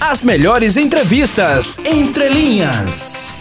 As 0.00 0.22
melhores 0.22 0.78
entrevistas 0.78 1.78
entre 1.84 2.30
linhas. 2.30 3.38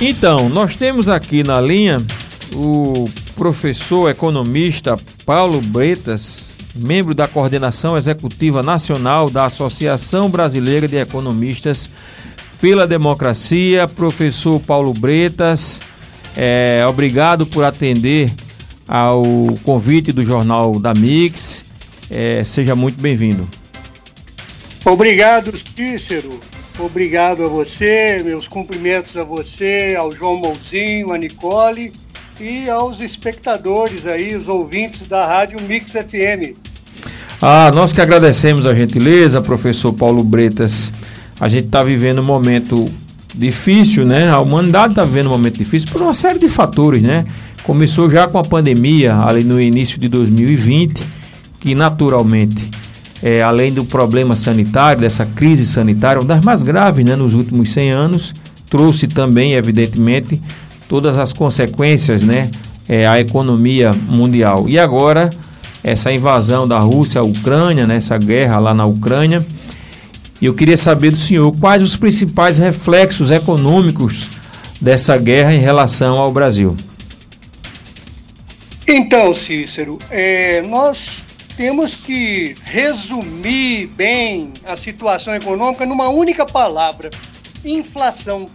Então, 0.00 0.48
nós 0.48 0.74
temos 0.74 1.08
aqui 1.08 1.44
na 1.44 1.60
linha 1.60 2.04
o 2.52 3.08
professor 3.36 4.10
economista 4.10 4.98
Paulo 5.24 5.60
Bretas, 5.60 6.52
membro 6.74 7.14
da 7.14 7.28
coordenação 7.28 7.96
executiva 7.96 8.64
nacional 8.64 9.30
da 9.30 9.46
Associação 9.46 10.28
Brasileira 10.28 10.88
de 10.88 10.96
Economistas 10.96 11.88
pela 12.60 12.84
Democracia. 12.84 13.86
Professor 13.86 14.58
Paulo 14.58 14.92
Bretas, 14.92 15.80
é, 16.36 16.84
obrigado 16.88 17.46
por 17.46 17.64
atender 17.64 18.32
ao 18.88 19.22
convite 19.62 20.10
do 20.10 20.24
Jornal 20.24 20.80
da 20.80 20.92
Mix. 20.92 21.64
É, 22.10 22.42
seja 22.44 22.74
muito 22.74 23.00
bem-vindo. 23.00 23.59
Obrigado, 24.84 25.52
Cícero. 25.56 26.40
Obrigado 26.78 27.44
a 27.44 27.48
você, 27.48 28.22
meus 28.24 28.48
cumprimentos 28.48 29.16
a 29.16 29.22
você, 29.22 29.94
ao 29.98 30.10
João 30.10 30.38
Mouzinho, 30.38 31.12
a 31.12 31.18
Nicole 31.18 31.92
e 32.40 32.70
aos 32.70 33.00
espectadores 33.00 34.06
aí, 34.06 34.34
os 34.34 34.48
ouvintes 34.48 35.06
da 35.06 35.26
Rádio 35.26 35.60
Mix 35.60 35.92
FM. 35.92 36.56
Ah, 37.42 37.70
nós 37.74 37.92
que 37.92 38.00
agradecemos 38.00 38.66
a 38.66 38.74
gentileza, 38.74 39.42
professor 39.42 39.92
Paulo 39.92 40.24
Bretas. 40.24 40.90
A 41.38 41.48
gente 41.48 41.66
está 41.66 41.82
vivendo 41.82 42.20
um 42.20 42.24
momento 42.24 42.90
difícil, 43.34 44.06
né? 44.06 44.30
A 44.30 44.40
humanidade 44.40 44.92
está 44.92 45.04
vivendo 45.04 45.26
um 45.26 45.30
momento 45.30 45.58
difícil 45.58 45.90
por 45.90 46.00
uma 46.00 46.14
série 46.14 46.38
de 46.38 46.48
fatores, 46.48 47.02
né? 47.02 47.26
Começou 47.62 48.10
já 48.10 48.26
com 48.26 48.38
a 48.38 48.42
pandemia, 48.42 49.16
ali 49.16 49.44
no 49.44 49.60
início 49.60 50.00
de 50.00 50.08
2020, 50.08 51.02
que 51.58 51.74
naturalmente 51.74 52.70
é, 53.22 53.42
além 53.42 53.72
do 53.72 53.84
problema 53.84 54.34
sanitário, 54.34 55.00
dessa 55.00 55.26
crise 55.26 55.66
sanitária, 55.66 56.20
uma 56.20 56.26
das 56.26 56.44
mais 56.44 56.62
graves 56.62 57.04
né, 57.04 57.14
nos 57.14 57.34
últimos 57.34 57.72
100 57.72 57.90
anos, 57.90 58.34
trouxe 58.68 59.06
também, 59.06 59.54
evidentemente, 59.54 60.40
todas 60.88 61.18
as 61.18 61.32
consequências 61.32 62.22
né, 62.22 62.50
é, 62.88 63.06
à 63.06 63.20
economia 63.20 63.92
mundial. 64.08 64.68
E 64.68 64.78
agora, 64.78 65.30
essa 65.82 66.12
invasão 66.12 66.66
da 66.66 66.78
Rússia 66.78 67.20
à 67.20 67.24
Ucrânia, 67.24 67.86
né, 67.86 67.96
essa 67.96 68.18
guerra 68.18 68.58
lá 68.58 68.74
na 68.74 68.84
Ucrânia. 68.84 69.44
Eu 70.40 70.54
queria 70.54 70.76
saber 70.76 71.10
do 71.10 71.18
senhor 71.18 71.52
quais 71.58 71.82
os 71.82 71.96
principais 71.96 72.56
reflexos 72.56 73.30
econômicos 73.30 74.26
dessa 74.80 75.18
guerra 75.18 75.52
em 75.52 75.60
relação 75.60 76.16
ao 76.16 76.32
Brasil. 76.32 76.74
Então, 78.88 79.34
Cícero, 79.34 79.98
é, 80.10 80.62
nós 80.62 81.22
temos 81.60 81.94
que 81.94 82.56
resumir 82.64 83.88
bem 83.88 84.50
a 84.64 84.78
situação 84.78 85.34
econômica 85.34 85.84
numa 85.84 86.08
única 86.08 86.46
palavra: 86.46 87.10
inflação. 87.62 88.48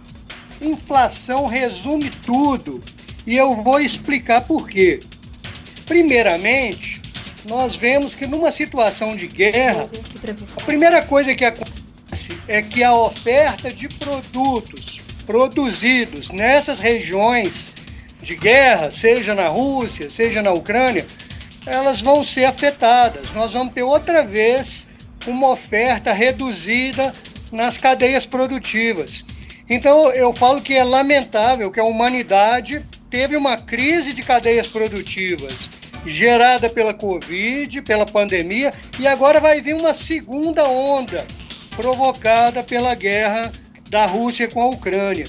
Inflação 0.60 1.46
resume 1.46 2.10
tudo 2.10 2.82
e 3.24 3.36
eu 3.36 3.54
vou 3.62 3.78
explicar 3.78 4.40
por 4.40 4.68
quê. 4.68 4.98
Primeiramente, 5.86 7.00
nós 7.44 7.76
vemos 7.76 8.12
que 8.12 8.26
numa 8.26 8.50
situação 8.50 9.14
de 9.14 9.28
guerra, 9.28 9.88
a 10.56 10.60
primeira 10.62 11.00
coisa 11.00 11.32
que 11.32 11.44
acontece 11.44 12.36
é 12.48 12.60
que 12.60 12.82
a 12.82 12.92
oferta 12.92 13.70
de 13.70 13.88
produtos 13.88 15.00
produzidos 15.24 16.30
nessas 16.30 16.80
regiões 16.80 17.66
de 18.20 18.34
guerra, 18.34 18.90
seja 18.90 19.32
na 19.32 19.46
Rússia, 19.46 20.10
seja 20.10 20.42
na 20.42 20.50
Ucrânia, 20.50 21.06
elas 21.66 22.00
vão 22.00 22.24
ser 22.24 22.44
afetadas. 22.44 23.32
Nós 23.34 23.52
vamos 23.52 23.74
ter 23.74 23.82
outra 23.82 24.22
vez 24.22 24.86
uma 25.26 25.50
oferta 25.50 26.12
reduzida 26.12 27.12
nas 27.50 27.76
cadeias 27.76 28.24
produtivas. 28.24 29.24
Então 29.68 30.12
eu 30.12 30.32
falo 30.32 30.62
que 30.62 30.74
é 30.74 30.84
lamentável 30.84 31.70
que 31.70 31.80
a 31.80 31.84
humanidade 31.84 32.84
teve 33.10 33.36
uma 33.36 33.56
crise 33.56 34.12
de 34.12 34.22
cadeias 34.22 34.68
produtivas 34.68 35.68
gerada 36.06 36.70
pela 36.70 36.94
Covid, 36.94 37.82
pela 37.82 38.06
pandemia, 38.06 38.72
e 38.98 39.08
agora 39.08 39.40
vai 39.40 39.60
vir 39.60 39.74
uma 39.74 39.92
segunda 39.92 40.64
onda 40.68 41.26
provocada 41.74 42.62
pela 42.62 42.94
guerra 42.94 43.50
da 43.90 44.06
Rússia 44.06 44.48
com 44.48 44.62
a 44.62 44.68
Ucrânia. 44.68 45.26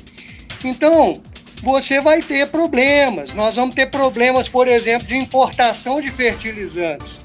Então, 0.64 1.22
você 1.62 2.00
vai 2.00 2.22
ter 2.22 2.48
problemas. 2.48 3.34
Nós 3.34 3.56
vamos 3.56 3.76
ter 3.76 3.88
problemas, 3.88 4.48
por 4.48 4.68
exemplo, 4.68 5.08
de 5.08 5.16
importação 5.16 6.02
de 6.02 6.12
fertilizantes. 6.12 7.20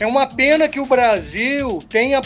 É 0.00 0.06
uma 0.06 0.26
pena 0.26 0.68
que 0.68 0.80
o 0.80 0.86
Brasil 0.86 1.78
tenha 1.88 2.22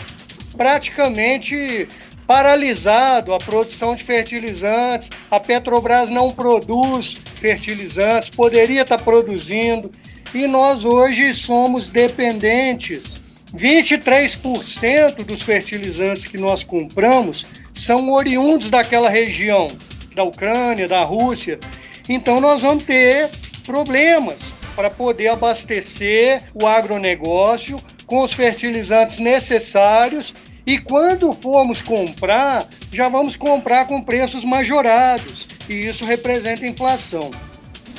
praticamente 0.57 1.89
paralisado 2.27 3.35
a 3.35 3.39
produção 3.39 3.95
de 3.95 4.05
fertilizantes. 4.05 5.11
A 5.31 5.39
Petrobras 5.39 6.09
não 6.09 6.31
produz 6.31 7.17
fertilizantes, 7.41 8.31
poderia 8.31 8.83
estar 8.83 8.99
produzindo. 8.99 9.91
E 10.35 10.47
nós 10.47 10.85
hoje 10.85 11.33
somos 11.35 11.89
dependentes. 11.89 13.21
23% 13.55 15.25
dos 15.25 15.41
fertilizantes 15.41 16.25
que 16.25 16.37
nós 16.37 16.63
compramos 16.63 17.47
são 17.73 18.13
oriundos 18.13 18.71
daquela 18.71 19.09
região 19.09 19.69
da 20.17 20.25
Ucrânia, 20.25 20.89
da 20.89 21.05
Rússia. 21.05 21.61
Então 22.09 22.41
nós 22.41 22.63
vamos 22.63 22.85
ter 22.85 23.31
problemas 23.65 24.41
para 24.75 24.89
poder 24.91 25.29
abastecer 25.29 26.43
o 26.55 26.67
agronegócio 26.67 27.77
com 28.07 28.23
os 28.23 28.33
fertilizantes 28.33 29.19
necessários 29.19 30.35
e 30.67 30.79
quando 30.79 31.33
formos 31.33 31.83
comprar, 31.83 32.67
já 32.91 33.09
vamos 33.09 33.37
comprar 33.37 33.87
com 33.87 34.03
preços 34.03 34.43
majorados 34.43 35.47
e 35.69 35.87
isso 35.87 36.05
representa 36.05 36.67
inflação. 36.67 37.31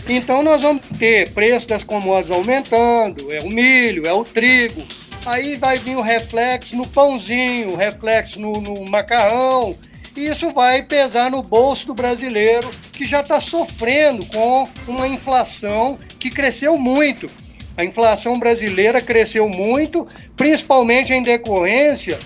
Então 0.09 0.41
nós 0.41 0.61
vamos 0.61 0.81
ter 0.97 1.29
preço 1.31 1.67
das 1.67 1.83
commodities 1.83 2.31
aumentando, 2.31 3.31
é 3.31 3.41
o 3.41 3.49
milho, 3.49 4.07
é 4.07 4.13
o 4.13 4.23
trigo, 4.23 4.83
aí 5.25 5.55
vai 5.55 5.77
vir 5.77 5.97
o 5.97 6.01
reflexo 6.01 6.75
no 6.75 6.87
pãozinho, 6.87 7.75
reflexo 7.75 8.39
no, 8.39 8.53
no 8.61 8.89
macarrão, 8.89 9.77
e 10.17 10.29
isso 10.29 10.51
vai 10.51 10.83
pesar 10.83 11.29
no 11.29 11.43
bolso 11.43 11.87
do 11.87 11.93
brasileiro 11.93 12.69
que 12.91 13.05
já 13.05 13.21
está 13.21 13.39
sofrendo 13.39 14.25
com 14.25 14.67
uma 14.87 15.07
inflação 15.07 15.97
que 16.19 16.29
cresceu 16.29 16.77
muito. 16.77 17.29
A 17.77 17.85
inflação 17.85 18.39
brasileira 18.39 18.99
cresceu 19.01 19.47
muito, 19.47 20.07
principalmente 20.35 21.13
em 21.13 21.21
decorrência 21.21 22.19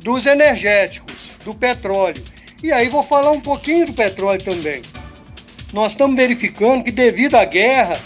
dos 0.00 0.24
energéticos, 0.24 1.14
do 1.44 1.54
petróleo. 1.54 2.24
E 2.62 2.72
aí 2.72 2.88
vou 2.88 3.02
falar 3.02 3.30
um 3.30 3.40
pouquinho 3.40 3.86
do 3.86 3.92
petróleo 3.92 4.42
também. 4.42 4.80
Nós 5.72 5.92
estamos 5.92 6.16
verificando 6.16 6.82
que 6.82 6.90
devido 6.90 7.34
à 7.34 7.44
guerra, 7.44 8.00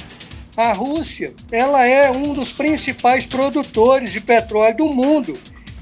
a 0.57 0.73
Rússia, 0.73 1.33
ela 1.53 1.87
é 1.87 2.11
um 2.11 2.35
dos 2.35 2.53
principais 2.53 3.25
produtores 3.25 4.11
de 4.11 4.21
petróleo 4.21 4.77
do 4.77 4.87
mundo. 4.87 5.39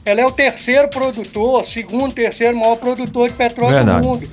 Ela 0.07 0.21
é 0.21 0.25
o 0.25 0.31
terceiro 0.31 0.89
produtor, 0.89 1.65
segundo, 1.65 2.15
terceiro 2.15 2.57
maior 2.57 2.77
produtor 2.77 3.29
de 3.29 3.35
petróleo 3.35 3.75
Verdade. 3.75 4.01
do 4.01 4.09
mundo. 4.09 4.31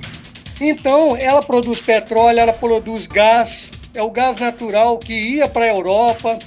Então, 0.60 1.16
ela 1.16 1.42
produz 1.42 1.80
petróleo, 1.80 2.38
ela 2.38 2.52
produz 2.52 3.08
gás, 3.08 3.72
é 3.92 4.00
o 4.00 4.08
gás 4.08 4.38
natural 4.38 4.96
que 4.98 5.12
ia 5.12 5.48
para 5.48 5.64
a 5.64 5.68
Europa. 5.68 6.38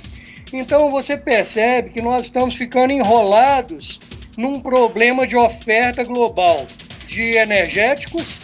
Então, 0.54 0.90
você 0.90 1.18
percebe 1.18 1.90
que 1.90 2.02
nós 2.02 2.24
estamos 2.24 2.56
ficando 2.56 2.94
enrolados 2.94 4.00
num 4.38 4.62
problema 4.62 5.28
de 5.28 5.36
oferta 5.36 6.06
global 6.06 6.66
de 7.06 7.36
energéticos, 7.36 8.40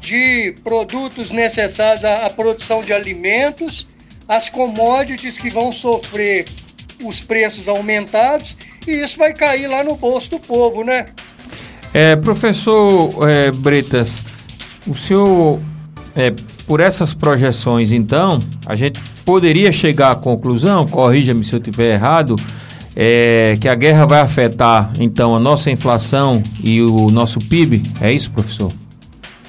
de 0.00 0.56
produtos 0.64 1.30
necessários 1.30 2.04
à, 2.04 2.26
à 2.26 2.30
produção 2.30 2.80
de 2.80 2.92
alimentos, 2.92 3.86
as 4.26 4.48
commodities 4.48 5.38
que 5.38 5.50
vão 5.50 5.70
sofrer 5.70 6.46
os 7.04 7.20
preços 7.20 7.68
aumentados 7.68 8.56
e 8.90 9.02
isso 9.02 9.18
vai 9.18 9.32
cair 9.32 9.66
lá 9.66 9.82
no 9.82 9.96
bolso 9.96 10.30
do 10.30 10.38
povo, 10.38 10.84
né? 10.84 11.06
É, 11.92 12.14
professor 12.16 13.28
é, 13.28 13.50
Bretas, 13.50 14.22
o 14.86 14.94
senhor, 14.94 15.60
é, 16.14 16.32
por 16.66 16.80
essas 16.80 17.14
projeções, 17.14 17.92
então, 17.92 18.38
a 18.66 18.74
gente 18.74 19.00
poderia 19.24 19.72
chegar 19.72 20.10
à 20.10 20.14
conclusão, 20.14 20.86
corrija-me 20.86 21.42
se 21.42 21.54
eu 21.54 21.58
estiver 21.58 21.94
errado, 21.94 22.36
é, 22.94 23.54
que 23.60 23.68
a 23.68 23.74
guerra 23.74 24.06
vai 24.06 24.20
afetar, 24.20 24.92
então, 24.98 25.34
a 25.34 25.40
nossa 25.40 25.70
inflação 25.70 26.42
e 26.62 26.82
o 26.82 27.10
nosso 27.10 27.38
PIB? 27.38 27.82
É 28.00 28.12
isso, 28.12 28.30
professor? 28.30 28.72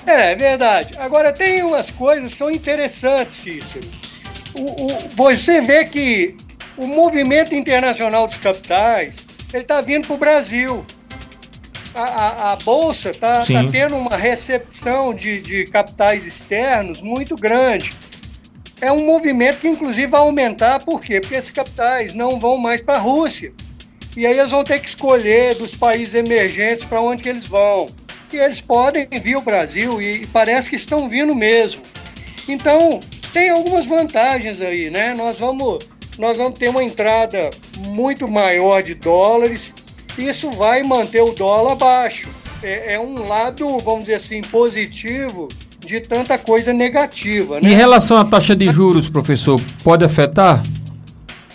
É, 0.05 0.31
é 0.31 0.35
verdade. 0.35 0.93
Agora, 0.97 1.33
tem 1.33 1.63
umas 1.63 1.91
coisas 1.91 2.31
que 2.31 2.37
são 2.37 2.49
interessantes, 2.49 3.35
Cícero. 3.35 3.87
O, 4.53 4.85
o, 4.85 5.09
você 5.15 5.61
vê 5.61 5.83
que 5.85 6.35
o 6.77 6.87
movimento 6.87 7.53
internacional 7.53 8.27
dos 8.27 8.37
capitais 8.37 9.26
ele 9.53 9.63
está 9.63 9.81
vindo 9.81 10.07
para 10.07 10.15
o 10.15 10.17
Brasil. 10.17 10.85
A, 11.93 12.03
a, 12.03 12.51
a 12.51 12.55
Bolsa 12.57 13.09
está 13.11 13.39
tá 13.39 13.63
tendo 13.71 13.95
uma 13.95 14.15
recepção 14.15 15.13
de, 15.13 15.41
de 15.41 15.65
capitais 15.65 16.25
externos 16.25 17.01
muito 17.01 17.35
grande. 17.35 17.93
É 18.79 18.91
um 18.91 19.05
movimento 19.05 19.59
que, 19.59 19.67
inclusive, 19.67 20.05
vai 20.05 20.21
aumentar, 20.21 20.83
por 20.83 21.01
quê? 21.01 21.19
Porque 21.19 21.35
esses 21.35 21.49
capitais 21.49 22.13
não 22.13 22.39
vão 22.39 22.57
mais 22.57 22.81
para 22.81 22.95
a 22.95 22.99
Rússia. 22.99 23.51
E 24.15 24.25
aí 24.25 24.37
eles 24.37 24.51
vão 24.51 24.63
ter 24.63 24.79
que 24.79 24.89
escolher 24.89 25.55
dos 25.55 25.75
países 25.75 26.13
emergentes 26.13 26.83
para 26.83 27.01
onde 27.01 27.23
que 27.23 27.29
eles 27.29 27.47
vão. 27.47 27.87
E 28.31 28.37
eles 28.37 28.61
podem 28.61 29.07
vir 29.09 29.35
ao 29.35 29.41
Brasil 29.41 30.01
e 30.01 30.27
parece 30.27 30.69
que 30.69 30.75
estão 30.75 31.09
vindo 31.09 31.33
mesmo. 31.33 31.81
Então, 32.47 32.99
tem 33.33 33.49
algumas 33.49 33.85
vantagens 33.85 34.61
aí, 34.61 34.89
né? 34.89 35.13
Nós 35.15 35.39
vamos, 35.39 35.87
nós 36.17 36.37
vamos 36.37 36.59
ter 36.59 36.69
uma 36.69 36.83
entrada 36.83 37.49
muito 37.87 38.27
maior 38.27 38.83
de 38.83 38.93
dólares. 38.93 39.73
Isso 40.17 40.51
vai 40.51 40.83
manter 40.83 41.21
o 41.21 41.31
dólar 41.31 41.75
baixo. 41.75 42.27
É, 42.63 42.95
é 42.95 42.99
um 42.99 43.27
lado, 43.27 43.77
vamos 43.79 44.01
dizer 44.01 44.15
assim, 44.15 44.41
positivo 44.41 45.47
de 45.79 46.01
tanta 46.01 46.37
coisa 46.37 46.73
negativa. 46.73 47.61
Né? 47.61 47.71
Em 47.71 47.73
relação 47.73 48.17
à 48.17 48.25
taxa 48.25 48.55
de 48.55 48.69
juros, 48.69 49.09
professor, 49.09 49.61
pode 49.83 50.03
afetar? 50.03 50.61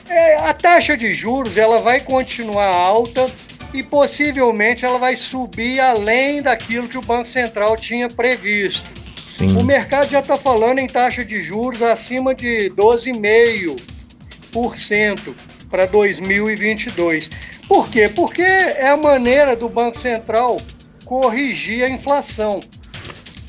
É, 0.08 0.36
a 0.36 0.54
taxa 0.54 0.96
de 0.96 1.12
juros 1.12 1.56
ela 1.56 1.78
vai 1.78 2.00
continuar 2.00 2.66
alta 2.66 3.26
e 3.74 3.82
possivelmente 3.82 4.84
ela 4.84 4.98
vai 4.98 5.16
subir 5.16 5.80
além 5.80 6.42
daquilo 6.42 6.86
que 6.88 6.98
o 6.98 7.02
Banco 7.02 7.28
Central 7.28 7.76
tinha 7.76 8.08
previsto. 8.08 8.88
Sim. 9.30 9.56
O 9.56 9.64
mercado 9.64 10.10
já 10.10 10.20
está 10.20 10.36
falando 10.36 10.78
em 10.78 10.86
taxa 10.86 11.24
de 11.24 11.42
juros 11.42 11.82
acima 11.82 12.34
de 12.34 12.70
12,5% 12.76 15.34
para 15.72 15.86
2022. 15.86 17.30
Por 17.66 17.88
quê? 17.88 18.06
Porque 18.06 18.42
é 18.42 18.88
a 18.88 18.96
maneira 18.96 19.56
do 19.56 19.70
Banco 19.70 19.98
Central 19.98 20.58
corrigir 21.06 21.82
a 21.82 21.88
inflação. 21.88 22.60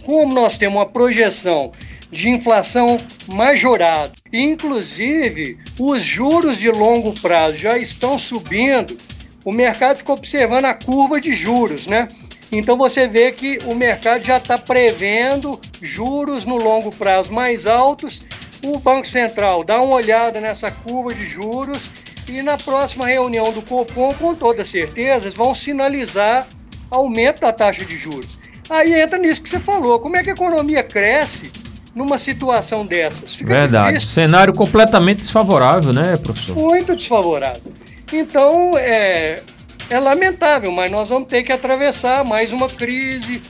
Como 0.05 0.33
nós 0.33 0.57
temos 0.57 0.77
uma 0.77 0.85
projeção 0.85 1.73
de 2.09 2.29
inflação 2.29 2.97
majorada. 3.27 4.13
Inclusive, 4.31 5.57
os 5.77 6.01
juros 6.01 6.57
de 6.57 6.69
longo 6.71 7.13
prazo 7.19 7.57
já 7.57 7.77
estão 7.77 8.17
subindo. 8.17 8.97
O 9.43 9.51
mercado 9.51 9.97
ficou 9.97 10.15
observando 10.15 10.65
a 10.65 10.73
curva 10.73 11.19
de 11.19 11.35
juros, 11.35 11.87
né? 11.87 12.07
Então 12.51 12.77
você 12.77 13.07
vê 13.07 13.31
que 13.31 13.57
o 13.65 13.73
mercado 13.73 14.23
já 14.23 14.37
está 14.37 14.57
prevendo 14.57 15.59
juros 15.81 16.45
no 16.45 16.55
longo 16.55 16.91
prazo 16.91 17.33
mais 17.33 17.65
altos. 17.65 18.23
O 18.63 18.77
Banco 18.77 19.07
Central 19.07 19.63
dá 19.63 19.81
uma 19.81 19.95
olhada 19.95 20.39
nessa 20.39 20.71
curva 20.71 21.13
de 21.13 21.27
juros 21.27 21.89
e 22.27 22.41
na 22.41 22.57
próxima 22.57 23.07
reunião 23.07 23.51
do 23.51 23.61
Copom, 23.61 24.13
com 24.13 24.33
toda 24.33 24.65
certeza, 24.65 25.25
eles 25.25 25.35
vão 25.35 25.53
sinalizar 25.53 26.47
aumento 26.89 27.41
da 27.41 27.51
taxa 27.51 27.83
de 27.83 27.97
juros. 27.97 28.39
Aí 28.69 28.93
entra 28.93 29.17
nisso 29.17 29.41
que 29.41 29.49
você 29.49 29.59
falou. 29.59 29.99
Como 29.99 30.15
é 30.15 30.23
que 30.23 30.29
a 30.29 30.33
economia 30.33 30.83
cresce 30.83 31.51
numa 31.93 32.17
situação 32.17 32.85
dessas? 32.85 33.35
Fica 33.35 33.53
Verdade. 33.53 33.93
Difícil. 33.95 34.13
Cenário 34.13 34.53
completamente 34.53 35.19
desfavorável, 35.19 35.91
né, 35.91 36.15
professor? 36.17 36.55
Muito 36.55 36.95
desfavorável. 36.95 37.73
Então, 38.11 38.77
é, 38.77 39.41
é 39.89 39.99
lamentável, 39.99 40.71
mas 40.71 40.91
nós 40.91 41.09
vamos 41.09 41.27
ter 41.27 41.43
que 41.43 41.51
atravessar 41.51 42.23
mais 42.23 42.51
uma 42.51 42.69
crise 42.69 43.41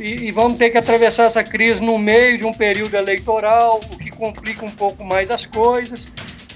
e, 0.00 0.26
e, 0.26 0.30
vamos 0.32 0.58
ter 0.58 0.70
que 0.70 0.78
atravessar 0.78 1.24
essa 1.24 1.44
crise 1.44 1.80
no 1.80 1.98
meio 1.98 2.38
de 2.38 2.44
um 2.44 2.52
período 2.52 2.94
eleitoral, 2.96 3.80
o 3.92 3.98
que 3.98 4.10
complica 4.10 4.64
um 4.64 4.70
pouco 4.70 5.04
mais 5.04 5.30
as 5.30 5.44
coisas. 5.44 6.08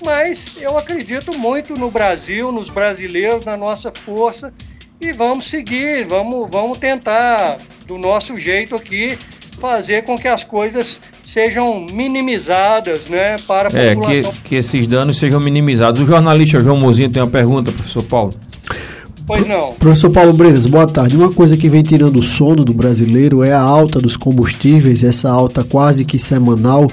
Mas 0.02 0.46
eu 0.60 0.76
acredito 0.76 1.36
muito 1.36 1.74
no 1.76 1.90
Brasil, 1.90 2.52
nos 2.52 2.68
brasileiros, 2.68 3.44
na 3.44 3.56
nossa 3.56 3.90
força 3.90 4.52
e 5.00 5.12
vamos 5.12 5.46
seguir, 5.46 6.04
vamos, 6.04 6.50
vamos 6.50 6.78
tentar 6.78 7.58
do 7.86 7.98
nosso 7.98 8.38
jeito 8.38 8.74
aqui 8.74 9.18
fazer 9.60 10.04
com 10.04 10.18
que 10.18 10.28
as 10.28 10.44
coisas 10.44 11.00
sejam 11.24 11.80
minimizadas, 11.80 13.06
né, 13.06 13.36
para 13.46 13.68
a 13.68 13.78
é, 13.78 13.94
população. 13.94 14.32
Que, 14.32 14.40
que 14.40 14.54
esses 14.54 14.86
danos 14.86 15.18
sejam 15.18 15.40
minimizados. 15.40 16.00
O 16.00 16.06
jornalista 16.06 16.60
João 16.60 16.76
Mozinho 16.76 17.10
tem 17.10 17.22
uma 17.22 17.30
pergunta, 17.30 17.72
professor 17.72 18.02
Paulo. 18.02 18.34
Pois 19.26 19.44
não. 19.44 19.72
Professor 19.72 20.08
Paulo 20.08 20.32
Bretas, 20.32 20.66
boa 20.66 20.86
tarde. 20.86 21.16
Uma 21.16 21.32
coisa 21.32 21.56
que 21.56 21.68
vem 21.68 21.82
tirando 21.82 22.20
o 22.20 22.22
sono 22.22 22.64
do 22.64 22.72
brasileiro 22.72 23.42
é 23.42 23.52
a 23.52 23.60
alta 23.60 23.98
dos 23.98 24.16
combustíveis, 24.16 25.02
essa 25.02 25.28
alta 25.28 25.64
quase 25.64 26.04
que 26.04 26.16
semanal. 26.16 26.86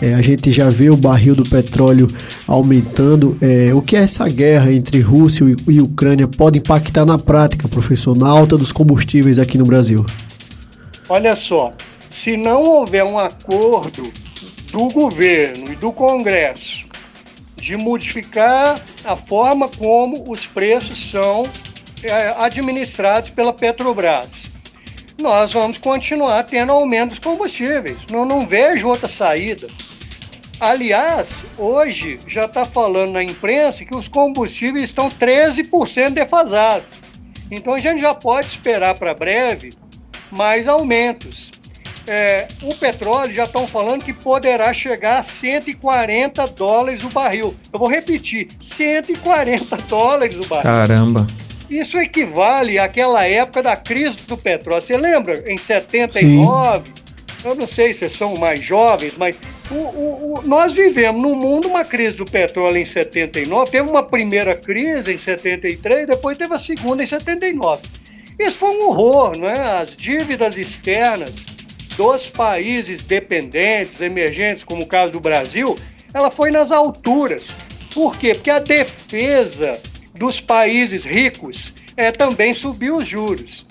É, 0.00 0.14
a 0.14 0.22
gente 0.22 0.52
já 0.52 0.70
vê 0.70 0.88
o 0.88 0.96
barril 0.96 1.34
do 1.34 1.42
petróleo 1.42 2.06
aumentando. 2.46 3.36
É, 3.40 3.74
o 3.74 3.82
que 3.82 3.96
essa 3.96 4.28
guerra 4.28 4.72
entre 4.72 5.00
Rússia 5.00 5.44
e, 5.44 5.56
e 5.72 5.80
Ucrânia 5.80 6.28
pode 6.28 6.60
impactar 6.60 7.04
na 7.04 7.18
prática, 7.18 7.66
professor, 7.66 8.16
na 8.16 8.28
alta 8.28 8.56
dos 8.56 8.70
combustíveis 8.70 9.40
aqui 9.40 9.58
no 9.58 9.64
Brasil? 9.64 10.06
Olha 11.08 11.34
só, 11.34 11.72
se 12.08 12.36
não 12.36 12.62
houver 12.62 13.02
um 13.02 13.18
acordo 13.18 14.12
do 14.70 14.88
governo 14.90 15.72
e 15.72 15.74
do 15.74 15.90
Congresso 15.90 16.88
de 17.56 17.76
modificar 17.76 18.80
a 19.04 19.16
forma 19.16 19.68
como 19.68 20.30
os 20.30 20.46
preços 20.46 21.10
são 21.10 21.42
administrados 22.38 23.30
pela 23.30 23.52
Petrobras, 23.52 24.50
nós 25.20 25.52
vamos 25.52 25.78
continuar 25.78 26.42
tendo 26.44 26.72
aumento 26.72 27.10
dos 27.10 27.18
combustíveis. 27.18 27.98
Não, 28.10 28.24
não 28.24 28.46
vejo 28.46 28.88
outra 28.88 29.08
saída. 29.08 29.68
Aliás, 30.58 31.44
hoje 31.56 32.20
já 32.26 32.44
está 32.44 32.64
falando 32.64 33.12
na 33.12 33.22
imprensa 33.22 33.84
que 33.84 33.94
os 33.94 34.08
combustíveis 34.08 34.90
estão 34.90 35.08
13% 35.08 36.10
defasados. 36.10 36.86
Então 37.50 37.74
a 37.74 37.80
gente 37.80 38.00
já 38.00 38.14
pode 38.14 38.48
esperar 38.48 38.94
para 38.98 39.14
breve 39.14 39.72
mais 40.30 40.68
aumentos. 40.68 41.50
É, 42.06 42.48
o 42.62 42.74
petróleo 42.74 43.32
já 43.32 43.44
estão 43.44 43.66
falando 43.66 44.04
que 44.04 44.12
poderá 44.12 44.72
chegar 44.74 45.18
a 45.18 45.22
140 45.22 46.46
dólares 46.48 47.04
o 47.04 47.08
barril. 47.08 47.54
Eu 47.72 47.78
vou 47.78 47.88
repetir: 47.88 48.48
140 48.62 49.76
dólares 49.88 50.36
o 50.36 50.46
barril. 50.46 50.62
Caramba! 50.62 51.26
Isso 51.70 51.96
equivale 51.98 52.80
àquela 52.80 53.24
época 53.24 53.62
da 53.62 53.76
crise 53.76 54.16
do 54.26 54.36
petróleo. 54.36 54.82
Você 54.82 54.96
lembra? 54.96 55.50
Em 55.50 55.56
79, 55.56 56.82
Sim. 56.84 57.48
eu 57.48 57.54
não 57.54 57.66
sei 57.66 57.94
se 57.94 58.08
são 58.08 58.36
mais 58.36 58.64
jovens, 58.64 59.14
mas 59.16 59.38
o, 59.70 59.74
o, 59.74 60.34
o, 60.34 60.42
nós 60.42 60.72
vivemos 60.72 61.22
no 61.22 61.36
mundo 61.36 61.68
uma 61.68 61.84
crise 61.84 62.16
do 62.16 62.24
petróleo 62.24 62.78
em 62.78 62.84
79, 62.84 63.70
teve 63.70 63.88
uma 63.88 64.02
primeira 64.02 64.56
crise 64.56 65.12
em 65.12 65.18
73, 65.18 66.08
depois 66.08 66.36
teve 66.36 66.52
a 66.52 66.58
segunda 66.58 67.04
em 67.04 67.06
79. 67.06 67.82
Isso 68.40 68.58
foi 68.58 68.70
um 68.70 68.88
horror, 68.88 69.38
não 69.38 69.48
é? 69.48 69.80
As 69.80 69.94
dívidas 69.94 70.56
externas 70.56 71.46
dos 71.96 72.26
países 72.26 73.04
dependentes, 73.04 74.00
emergentes, 74.00 74.64
como 74.64 74.82
o 74.82 74.86
caso 74.86 75.12
do 75.12 75.20
Brasil, 75.20 75.78
ela 76.12 76.30
foi 76.30 76.50
nas 76.50 76.72
alturas. 76.72 77.54
Por 77.94 78.16
quê? 78.16 78.34
Porque 78.34 78.50
a 78.50 78.58
defesa 78.58 79.78
dos 80.20 80.38
países 80.38 81.02
ricos 81.02 81.72
é, 81.96 82.12
também 82.12 82.52
subiu 82.52 82.96
os 82.98 83.08
juros. 83.08 83.64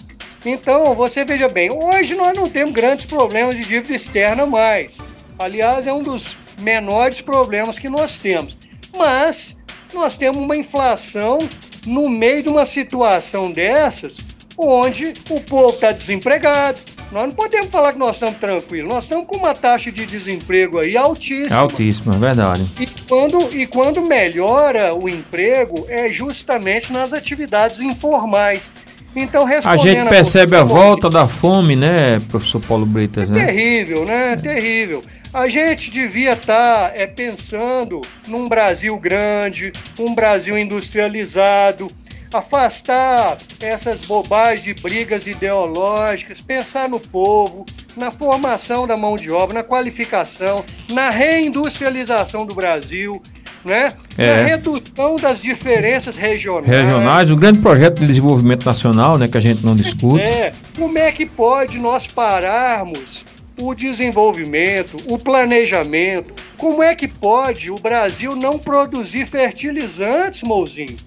Então, 0.43 0.95
você 0.95 1.23
veja 1.23 1.47
bem, 1.47 1.69
hoje 1.69 2.15
nós 2.15 2.35
não 2.35 2.49
temos 2.49 2.73
grandes 2.73 3.05
problemas 3.05 3.55
de 3.55 3.63
dívida 3.63 3.93
externa 3.93 4.47
mais. 4.47 4.97
Aliás, 5.37 5.85
é 5.85 5.93
um 5.93 6.01
dos 6.01 6.35
menores 6.59 7.21
problemas 7.21 7.77
que 7.77 7.87
nós 7.87 8.17
temos. 8.17 8.57
Mas 8.97 9.55
nós 9.93 10.17
temos 10.17 10.43
uma 10.43 10.57
inflação 10.57 11.47
no 11.85 12.09
meio 12.09 12.41
de 12.41 12.49
uma 12.49 12.65
situação 12.65 13.51
dessas, 13.51 14.17
onde 14.57 15.13
o 15.29 15.39
povo 15.41 15.75
está 15.75 15.91
desempregado, 15.91 16.79
nós 17.11 17.25
não 17.25 17.31
podemos 17.31 17.67
falar 17.67 17.93
que 17.93 17.99
nós 17.99 18.15
estamos 18.15 18.37
tranquilos. 18.39 18.87
Nós 18.87 19.03
estamos 19.05 19.25
com 19.25 19.37
uma 19.37 19.55
taxa 19.55 19.91
de 19.91 20.05
desemprego 20.05 20.79
aí 20.79 20.95
altíssima. 20.95 21.59
Altíssima, 21.59 22.17
verdade. 22.17 22.71
E 22.79 22.85
quando, 23.09 23.51
e 23.51 23.65
quando 23.65 24.01
melhora 24.03 24.93
o 24.93 25.09
emprego 25.09 25.85
é 25.89 26.11
justamente 26.11 26.93
nas 26.93 27.11
atividades 27.11 27.79
informais. 27.79 28.69
Então, 29.15 29.45
a 29.65 29.75
gente 29.75 30.07
percebe 30.07 30.55
a, 30.55 30.61
a 30.61 30.63
volta 30.63 31.09
da 31.09 31.27
fome, 31.27 31.75
né, 31.75 32.19
professor 32.29 32.61
Paulo 32.61 32.85
Britas? 32.85 33.27
É 33.29 33.33
né? 33.33 33.45
terrível, 33.47 34.05
né? 34.05 34.33
É 34.33 34.35
terrível. 34.35 35.03
A 35.33 35.47
gente 35.47 35.89
devia 35.89 36.33
estar 36.33 36.89
tá, 36.89 36.93
é, 36.95 37.07
pensando 37.07 38.01
num 38.27 38.47
Brasil 38.47 38.95
grande, 38.97 39.73
um 39.97 40.13
Brasil 40.13 40.57
industrializado, 40.57 41.91
afastar 42.33 43.37
essas 43.59 43.99
bobagens 44.01 44.63
de 44.63 44.73
brigas 44.73 45.25
ideológicas, 45.25 46.39
pensar 46.39 46.87
no 46.87 46.99
povo, 46.99 47.65
na 47.97 48.11
formação 48.11 48.85
da 48.85 48.95
mão 48.95 49.15
de 49.15 49.31
obra, 49.31 49.55
na 49.55 49.63
qualificação, 49.63 50.63
na 50.89 51.09
reindustrialização 51.09 52.45
do 52.45 52.53
Brasil, 52.53 53.21
né? 53.63 53.93
É. 54.17 54.35
na 54.35 54.43
redução 54.43 55.15
das 55.17 55.41
diferenças 55.41 56.15
regionais. 56.15 56.69
Regionais, 56.69 57.31
um 57.31 57.35
grande 57.35 57.59
projeto 57.59 57.99
de 57.99 58.07
desenvolvimento 58.07 58.65
nacional, 58.65 59.17
né, 59.17 59.27
que 59.27 59.37
a 59.37 59.41
gente 59.41 59.65
não 59.65 59.75
discute. 59.75 60.23
É. 60.23 60.53
Como 60.77 60.97
é 60.97 61.11
que 61.11 61.25
pode 61.25 61.77
nós 61.79 62.07
pararmos 62.07 63.25
o 63.57 63.73
desenvolvimento, 63.73 64.97
o 65.07 65.17
planejamento? 65.17 66.33
Como 66.57 66.83
é 66.83 66.95
que 66.95 67.07
pode 67.07 67.71
o 67.71 67.75
Brasil 67.75 68.35
não 68.35 68.57
produzir 68.57 69.27
fertilizantes, 69.27 70.43
Mouzinho? 70.43 70.97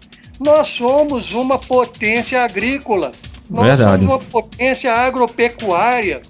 Nós 0.42 0.68
somos 0.68 1.32
uma 1.32 1.56
potência 1.56 2.42
agrícola. 2.42 3.12
Nós 3.48 3.66
Verdade. 3.66 4.04
somos 4.04 4.12
uma 4.12 4.18
potência 4.18 4.92
agropecuária. 4.92 6.20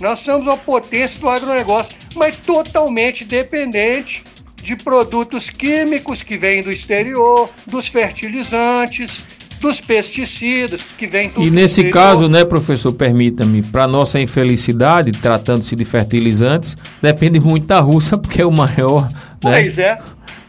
Nós 0.00 0.18
somos 0.18 0.42
uma 0.42 0.56
potência 0.56 1.20
do 1.20 1.28
agronegócio, 1.28 1.96
mas 2.16 2.36
totalmente 2.38 3.24
dependente 3.24 4.24
de 4.60 4.74
produtos 4.74 5.48
químicos 5.48 6.22
que 6.22 6.36
vêm 6.36 6.62
do 6.62 6.72
exterior, 6.72 7.48
dos 7.66 7.86
fertilizantes, 7.86 9.24
dos 9.60 9.80
pesticidas 9.80 10.84
que 10.98 11.06
vem 11.06 11.30
tudo 11.30 11.46
E 11.46 11.50
nesse 11.50 11.84
caso, 11.84 12.28
né, 12.28 12.44
professor, 12.44 12.92
permita-me, 12.92 13.62
para 13.62 13.86
nossa 13.86 14.18
infelicidade, 14.18 15.12
tratando-se 15.12 15.76
de 15.76 15.84
fertilizantes, 15.84 16.76
depende 17.00 17.38
muito 17.38 17.66
da 17.66 17.78
Rússia, 17.78 18.18
porque 18.18 18.42
é 18.42 18.46
o 18.46 18.50
maior. 18.50 19.04
Né? 19.04 19.18
Pois 19.40 19.78
é. 19.78 19.96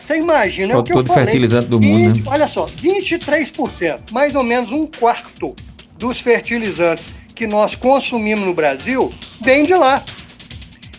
Você 0.03 0.17
imagina, 0.17 0.73
é 0.73 0.77
o 0.77 0.83
que 0.83 0.91
eu 0.91 1.01
falei. 1.01 1.23
fertilizante 1.23 1.67
do 1.67 1.79
20, 1.79 1.87
mundo, 1.87 2.17
né? 2.17 2.23
Olha 2.25 2.45
só, 2.45 2.65
23%, 2.65 4.11
mais 4.11 4.35
ou 4.35 4.43
menos 4.43 4.69
um 4.69 4.85
quarto 4.85 5.55
dos 5.97 6.19
fertilizantes 6.19 7.15
que 7.33 7.47
nós 7.47 7.73
consumimos 7.73 8.45
no 8.45 8.53
Brasil 8.53 9.13
vem 9.41 9.63
de 9.63 9.73
lá. 9.73 10.03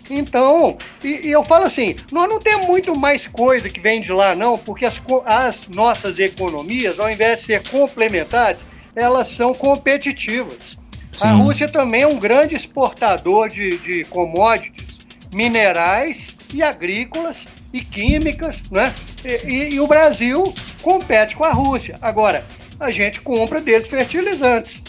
Então, 0.08 0.78
e, 1.02 1.26
e, 1.26 1.30
eu 1.30 1.44
falo 1.44 1.66
assim, 1.66 1.94
nós 2.10 2.26
não 2.26 2.38
temos 2.38 2.66
muito 2.66 2.96
mais 2.96 3.26
coisa 3.26 3.68
que 3.68 3.78
vem 3.78 4.00
de 4.00 4.10
lá, 4.10 4.34
não, 4.34 4.56
porque 4.56 4.86
as, 4.86 4.98
as 5.26 5.68
nossas 5.68 6.18
economias, 6.18 6.98
ao 6.98 7.10
invés 7.10 7.40
de 7.40 7.46
ser 7.46 7.68
complementares, 7.68 8.64
elas 8.96 9.28
são 9.28 9.52
competitivas. 9.52 10.78
Sim. 11.12 11.26
A 11.26 11.32
Rússia 11.32 11.68
também 11.68 12.02
é 12.02 12.06
um 12.06 12.18
grande 12.18 12.54
exportador 12.54 13.50
de, 13.50 13.76
de 13.78 14.04
commodities, 14.04 14.98
minerais 15.30 16.36
e 16.54 16.62
agrícolas 16.62 17.46
e 17.74 17.80
químicas, 17.80 18.62
né? 18.70 18.94
E, 19.24 19.52
e, 19.52 19.74
e, 19.74 19.80
o 19.80 19.88
Brasil 19.88 20.54
compete 20.80 21.34
com 21.34 21.42
a 21.42 21.52
Rússia. 21.52 21.98
Agora, 22.00 22.44
a 22.78 22.92
gente 22.92 23.20
compra 23.20 23.60
deles 23.60 23.88
fertilizantes. 23.88 24.80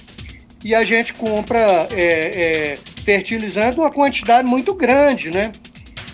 E 0.64 0.74
a 0.76 0.84
gente 0.84 1.14
compra 1.14 1.88
é, 1.92 1.96
é, 1.96 2.78
fertilizante 3.04 3.80
uma 3.80 3.92
quantidade 3.92 4.48
muito 4.48 4.74
grande, 4.76 5.32
né? 5.32 5.52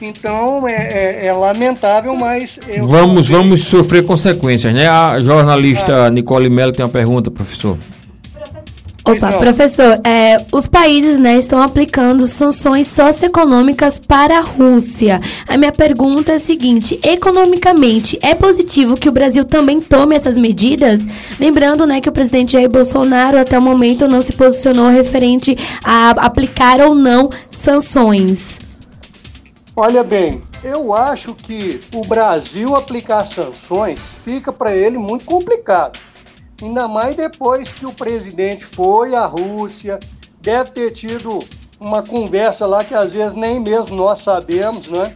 Então 0.01 0.67
é, 0.67 0.73
é, 0.73 1.25
é 1.27 1.33
lamentável, 1.33 2.15
mas. 2.15 2.59
vamos, 2.81 3.29
vamos 3.29 3.65
sofrer 3.65 4.05
consequências, 4.05 4.73
né? 4.73 4.87
A 4.87 5.19
jornalista 5.19 6.05
ah. 6.05 6.09
Nicole 6.09 6.49
Mello 6.49 6.71
tem 6.71 6.83
uma 6.83 6.91
pergunta, 6.91 7.29
professor. 7.29 7.77
Opa, 9.11 9.33
professor, 9.33 9.99
é, 10.05 10.45
os 10.53 10.67
países 10.67 11.19
né, 11.19 11.35
estão 11.37 11.61
aplicando 11.61 12.27
sanções 12.27 12.87
socioeconômicas 12.87 13.99
para 13.99 14.37
a 14.37 14.41
Rússia. 14.41 15.19
A 15.47 15.57
minha 15.57 15.71
pergunta 15.71 16.31
é 16.31 16.35
a 16.35 16.39
seguinte: 16.39 16.99
economicamente, 17.03 18.17
é 18.21 18.33
positivo 18.33 18.95
que 18.95 19.09
o 19.09 19.11
Brasil 19.11 19.43
também 19.43 19.81
tome 19.81 20.15
essas 20.15 20.37
medidas? 20.37 21.05
Lembrando 21.39 21.85
né, 21.85 21.99
que 21.99 22.09
o 22.09 22.11
presidente 22.11 22.53
Jair 22.53 22.69
Bolsonaro 22.69 23.37
até 23.37 23.57
o 23.57 23.61
momento 23.61 24.07
não 24.07 24.21
se 24.21 24.33
posicionou 24.33 24.89
referente 24.89 25.57
a 25.83 26.11
aplicar 26.11 26.79
ou 26.79 26.95
não 26.95 27.29
sanções. 27.49 28.59
Olha 29.75 30.03
bem, 30.03 30.41
eu 30.63 30.93
acho 30.93 31.33
que 31.33 31.79
o 31.93 32.05
Brasil 32.05 32.75
aplicar 32.75 33.25
sanções 33.25 33.99
fica 34.23 34.53
para 34.53 34.75
ele 34.75 34.97
muito 34.97 35.25
complicado 35.25 35.99
Ainda 36.61 36.87
mais 36.87 37.15
depois 37.15 37.73
que 37.73 37.85
o 37.85 37.91
presidente 37.91 38.63
foi 38.63 39.15
à 39.15 39.25
Rússia, 39.25 39.99
deve 40.39 40.71
ter 40.71 40.91
tido 40.91 41.39
uma 41.79 42.03
conversa 42.03 42.67
lá 42.67 42.83
que 42.83 42.93
às 42.93 43.11
vezes 43.11 43.33
nem 43.33 43.59
mesmo 43.59 43.95
nós 43.95 44.19
sabemos, 44.19 44.87
né? 44.87 45.13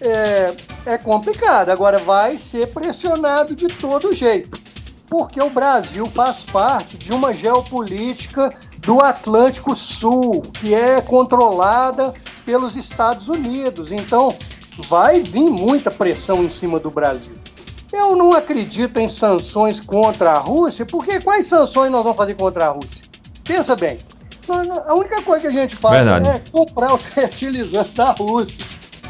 É, 0.00 0.54
é 0.86 0.98
complicado. 0.98 1.68
Agora 1.68 1.98
vai 1.98 2.38
ser 2.38 2.68
pressionado 2.68 3.54
de 3.54 3.68
todo 3.68 4.14
jeito, 4.14 4.58
porque 5.08 5.40
o 5.40 5.50
Brasil 5.50 6.06
faz 6.06 6.40
parte 6.40 6.96
de 6.96 7.12
uma 7.12 7.34
geopolítica 7.34 8.54
do 8.78 9.00
Atlântico 9.00 9.76
Sul, 9.76 10.42
que 10.42 10.74
é 10.74 11.00
controlada 11.00 12.14
pelos 12.46 12.76
Estados 12.76 13.28
Unidos. 13.28 13.92
Então 13.92 14.34
vai 14.88 15.20
vir 15.20 15.50
muita 15.50 15.90
pressão 15.90 16.42
em 16.42 16.48
cima 16.48 16.80
do 16.80 16.90
Brasil. 16.90 17.43
Eu 17.94 18.16
não 18.16 18.32
acredito 18.32 18.98
em 18.98 19.08
sanções 19.08 19.78
contra 19.80 20.32
a 20.32 20.38
Rússia, 20.38 20.84
porque 20.84 21.20
quais 21.20 21.46
sanções 21.46 21.92
nós 21.92 22.02
vamos 22.02 22.16
fazer 22.16 22.34
contra 22.34 22.66
a 22.66 22.70
Rússia? 22.70 23.04
Pensa 23.44 23.76
bem. 23.76 23.98
A 24.86 24.94
única 24.94 25.22
coisa 25.22 25.42
que 25.42 25.46
a 25.46 25.62
gente 25.62 25.76
faz 25.76 26.04
Verdade. 26.04 26.28
é 26.28 26.42
comprar 26.50 26.92
o 26.92 26.98
fertilizante 26.98 27.92
da 27.92 28.10
Rússia. 28.10 28.64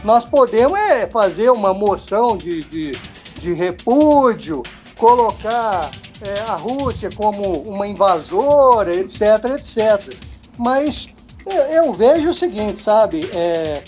Nós 0.05 0.27
podemos 0.27 0.79
é 0.79 1.07
fazer 1.07 1.51
uma 1.51 1.73
moção 1.73 2.37
de, 2.37 2.61
de, 2.61 2.93
de 3.39 3.55
repúdio, 3.55 4.63
colocar 4.99 5.91
é, 6.21 6.41
a 6.43 6.55
Rússia 6.55 7.09
como 7.17 7.63
uma 7.63 7.87
invasora, 7.87 8.95
etc, 8.95 9.23
etc. 9.57 10.15
Mas 10.59 11.09
eu, 11.47 11.63
eu 11.63 11.93
vejo 11.95 12.31
o 12.31 12.35
seguinte, 12.35 12.79
sabe? 12.79 13.29
É, 13.33 13.83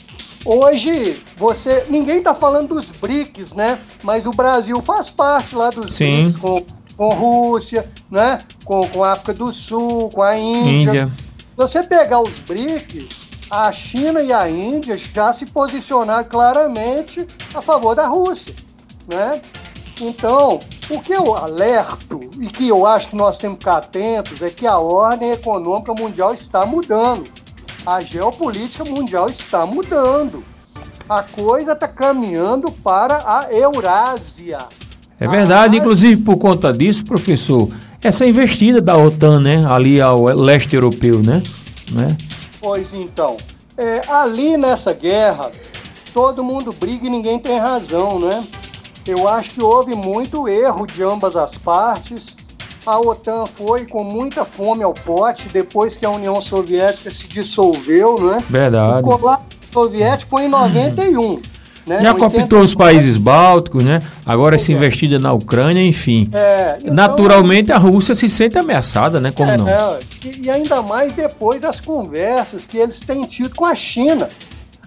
Hoje, 0.47 1.21
você. 1.37 1.85
Ninguém 1.89 2.19
está 2.19 2.33
falando 2.33 2.77
dos 2.77 2.93
BRICS, 2.93 3.53
né? 3.53 3.81
Mas 4.03 4.27
o 4.27 4.31
Brasil 4.31 4.81
faz 4.81 5.11
parte 5.11 5.57
lá 5.57 5.71
dos 5.71 5.97
Sim. 5.97 6.23
BRICS 6.23 6.37
com, 6.37 6.65
com 6.97 7.09
Rússia, 7.15 7.91
né? 8.09 8.39
Com, 8.65 8.87
com 8.89 9.03
a 9.03 9.13
África 9.13 9.35
do 9.35 9.53
Sul, 9.53 10.09
com 10.11 10.23
a 10.23 10.39
Índia. 10.39 10.91
Índia. 10.91 11.13
Se 11.37 11.57
você 11.57 11.83
pegar 11.83 12.21
os 12.21 12.39
BRICS, 12.41 13.27
a 13.51 13.73
China 13.73 14.23
e 14.23 14.33
a 14.33 14.49
Índia 14.49 14.97
já 14.97 15.33
se 15.33 15.47
posicionaram 15.47 16.29
claramente 16.29 17.27
a 17.53 17.61
favor 17.61 17.97
da 17.97 18.07
Rússia, 18.07 18.55
né? 19.09 19.41
Então, 20.01 20.61
o 20.91 21.01
que 21.01 21.13
eu 21.13 21.35
alerto 21.35 22.21
e 22.39 22.47
que 22.47 22.69
eu 22.69 22.87
acho 22.87 23.09
que 23.09 23.17
nós 23.17 23.39
temos 23.39 23.59
que 23.59 23.65
ficar 23.65 23.79
atentos 23.79 24.41
é 24.43 24.51
que 24.51 24.67
a 24.67 24.79
ordem 24.79 25.33
econômica 25.33 25.93
mundial 25.93 26.35
está 26.35 26.65
mudando 26.65 27.25
a 27.87 28.01
geopolítica 28.01 28.85
mundial 28.85 29.31
está 29.31 29.65
mudando. 29.65 30.43
A 31.09 31.23
coisa 31.23 31.73
está 31.73 31.87
caminhando 31.87 32.73
para 32.73 33.23
a 33.25 33.53
Eurásia. 33.53 34.59
É 35.21 35.29
verdade, 35.29 35.77
ah, 35.77 35.79
inclusive 35.79 36.21
por 36.23 36.37
conta 36.37 36.73
disso, 36.73 37.05
professor, 37.05 37.69
essa 38.03 38.27
investida 38.27 38.83
da 38.83 38.97
OTAN, 38.97 39.41
né, 39.41 39.65
ali 39.67 40.01
ao 40.01 40.25
leste 40.25 40.75
europeu, 40.75 41.23
né? 41.23 41.43
né? 41.93 42.17
Pois 42.61 42.93
então, 42.93 43.37
é, 43.79 44.03
ali 44.09 44.57
nessa 44.57 44.93
guerra, 44.93 45.51
todo 46.13 46.45
mundo 46.45 46.73
briga 46.73 47.07
e 47.07 47.11
ninguém 47.11 47.39
tem 47.39 47.59
razão, 47.59 48.19
né? 48.19 48.47
Eu 49.07 49.29
acho 49.29 49.51
que 49.53 49.63
houve 49.63 49.95
muito 49.95 50.49
erro 50.49 50.87
de 50.87 51.03
ambas 51.03 51.37
as 51.37 51.57
partes 51.57 52.36
a 52.87 53.01
OTAN 53.01 53.47
foi 53.47 53.85
com 53.85 54.05
muita 54.05 54.45
fome 54.45 54.85
ao 54.85 54.95
pote 54.95 55.49
depois 55.49 55.97
que 55.97 56.07
a 56.07 56.11
União 56.11 56.41
Soviética 56.41 57.11
se 57.11 57.27
dissolveu, 57.27 58.21
né? 58.21 58.43
Verdade. 58.49 59.01
O 59.01 59.03
colapso 59.03 59.59
soviético 59.73 60.31
foi 60.31 60.45
em 60.45 60.49
91. 60.49 61.43
Né? 61.87 62.03
Já 62.03 62.15
captou 62.15 62.61
os 62.61 62.75
países 62.75 63.17
bálticos, 63.17 63.85
né? 63.85 64.03
Agora 64.25 64.59
se 64.59 64.73
é. 64.73 64.77
investida 64.77 65.19
na 65.19 65.33
Ucrânia, 65.33 65.83
enfim. 65.83 66.29
É, 66.33 66.79
então, 66.81 66.95
Naturalmente 66.95 67.71
a 67.71 67.79
Rússia 67.79 68.15
se 68.15 68.29
sente 68.29 68.59
ameaçada, 68.59 69.21
né? 69.21 69.31
Como 69.31 69.51
é, 69.51 69.57
não? 69.57 69.69
É, 69.69 69.99
e 70.41 70.51
ainda 70.51 70.83
mais 70.83 71.13
depois 71.13 71.61
das 71.61 71.81
conversas 71.81 72.67
que 72.67 72.79
eles 72.79 72.99
têm 73.01 73.23
tido 73.23 73.55
com 73.55 73.65
a 73.65 73.75
China. 73.75 74.29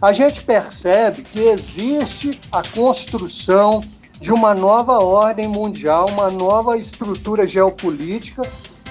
A 0.02 0.12
gente 0.14 0.42
percebe 0.42 1.24
que 1.24 1.40
existe 1.42 2.40
a 2.52 2.64
construção 2.64 3.82
de 4.20 4.32
uma 4.34 4.54
nova 4.54 5.00
ordem 5.00 5.48
mundial, 5.48 6.08
uma 6.10 6.30
nova 6.30 6.78
estrutura 6.78 7.48
geopolítica 7.48 8.42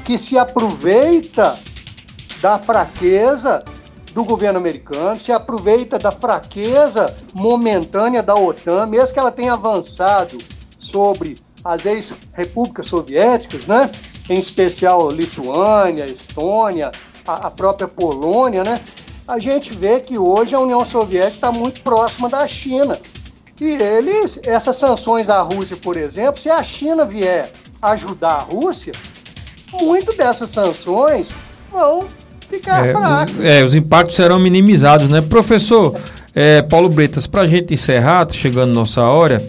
que 0.04 0.16
se 0.16 0.38
aproveita 0.38 1.58
da 2.40 2.58
fraqueza 2.58 3.64
do 4.14 4.24
governo 4.24 4.58
americano, 4.58 5.20
se 5.20 5.30
aproveita 5.30 5.98
da 5.98 6.10
fraqueza 6.10 7.14
momentânea 7.34 8.22
da 8.22 8.34
OTAN, 8.34 8.86
mesmo 8.86 9.12
que 9.12 9.18
ela 9.18 9.30
tenha 9.30 9.52
avançado 9.52 10.38
sobre 10.78 11.36
as 11.64 11.84
ex-repúblicas 11.84 12.86
soviéticas, 12.86 13.66
né? 13.66 13.90
em 14.28 14.38
especial 14.38 15.10
Lituânia, 15.10 16.06
Estônia, 16.06 16.90
a, 17.26 17.48
a 17.48 17.50
própria 17.50 17.86
Polônia, 17.86 18.64
né? 18.64 18.80
a 19.26 19.38
gente 19.38 19.74
vê 19.74 20.00
que 20.00 20.16
hoje 20.18 20.54
a 20.54 20.60
União 20.60 20.84
Soviética 20.84 21.34
está 21.34 21.52
muito 21.52 21.82
próxima 21.82 22.28
da 22.30 22.46
China. 22.46 22.98
E 23.60 23.72
eles, 23.72 24.38
essas 24.44 24.76
sanções 24.76 25.28
à 25.28 25.40
Rússia, 25.40 25.76
por 25.76 25.96
exemplo, 25.96 26.40
se 26.40 26.48
a 26.48 26.62
China 26.62 27.04
vier 27.04 27.50
ajudar 27.82 28.32
a 28.32 28.38
Rússia, 28.38 28.92
muito 29.72 30.16
dessas 30.16 30.50
sanções 30.50 31.28
vão 31.72 32.06
ficar 32.48 32.86
é, 32.86 32.92
fracas. 32.92 33.34
É, 33.40 33.64
os 33.64 33.74
impactos 33.74 34.16
serão 34.16 34.38
minimizados, 34.38 35.08
né? 35.08 35.20
Professor 35.20 35.98
é, 36.34 36.62
Paulo 36.62 36.88
Bretas, 36.88 37.26
para 37.26 37.42
a 37.42 37.46
gente 37.48 37.74
encerrar, 37.74 38.26
tá 38.26 38.34
chegando 38.34 38.72
nossa 38.72 39.02
hora, 39.02 39.44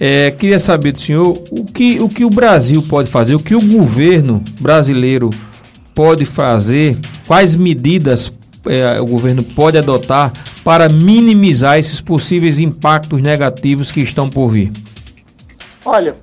é, 0.00 0.32
queria 0.32 0.58
saber 0.58 0.92
do 0.92 1.00
senhor 1.00 1.40
o 1.50 1.64
que, 1.64 2.00
o 2.00 2.08
que 2.08 2.24
o 2.24 2.30
Brasil 2.30 2.82
pode 2.82 3.08
fazer, 3.08 3.36
o 3.36 3.38
que 3.38 3.54
o 3.54 3.60
governo 3.60 4.42
brasileiro 4.60 5.30
pode 5.94 6.24
fazer, 6.24 6.98
quais 7.26 7.54
medidas 7.54 8.32
é, 8.66 9.00
o 9.00 9.06
governo 9.06 9.42
pode 9.42 9.78
adotar 9.78 10.32
para 10.62 10.88
minimizar 10.88 11.78
esses 11.78 12.00
possíveis 12.00 12.60
impactos 12.60 13.20
negativos 13.20 13.90
que 13.90 14.00
estão 14.00 14.28
por 14.28 14.48
vir? 14.48 14.72
Olha, 15.84 16.16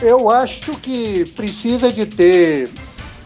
eu 0.00 0.30
acho 0.30 0.72
que 0.78 1.30
precisa 1.36 1.92
de 1.92 2.06
ter 2.06 2.70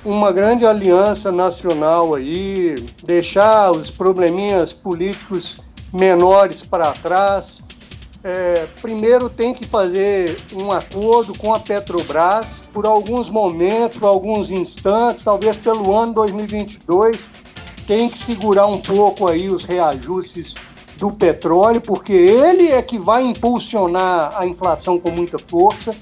uma 0.04 0.30
grande 0.30 0.64
aliança 0.64 1.32
nacional 1.32 2.14
aí, 2.14 2.76
deixar 3.04 3.72
os 3.72 3.90
probleminhas 3.90 4.72
políticos 4.72 5.60
menores 5.92 6.62
para 6.62 6.92
trás. 6.92 7.62
é, 8.22 8.66
primeiro 8.82 9.28
tem 9.28 9.54
que 9.54 9.64
fazer 9.66 10.36
um 10.52 10.72
acordo 10.72 11.36
com 11.38 11.54
a 11.54 11.60
Petrobras 11.60 12.62
por 12.72 12.84
alguns 12.84 13.28
momentos, 13.28 13.98
por 13.98 14.06
alguns 14.06 14.50
instantes, 14.50 15.22
talvez 15.22 15.56
pelo 15.56 15.96
ano 15.96 16.12
2022, 16.14 17.30
tem 17.86 18.08
que 18.08 18.18
segurar 18.18 18.66
um 18.66 18.80
pouco 18.80 19.28
aí 19.28 19.48
os 19.48 19.64
reajustes 19.64 20.54
do 20.96 21.12
petróleo, 21.12 21.80
porque 21.80 22.12
ele 22.12 22.68
é 22.68 22.82
que 22.82 22.98
vai 22.98 23.22
impulsionar 23.24 24.34
a 24.36 24.46
inflação 24.46 24.98
com 24.98 25.10
muita 25.10 25.38
força. 25.38 25.94